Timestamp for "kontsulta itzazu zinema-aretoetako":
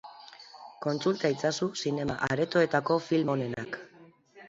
0.85-3.01